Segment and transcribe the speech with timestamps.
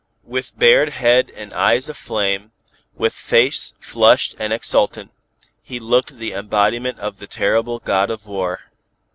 [0.23, 2.53] With bared head and eyes aflame,
[2.95, 5.11] with face flushed and exultant,
[5.61, 8.61] he looked the embodiment of the terrible God of War.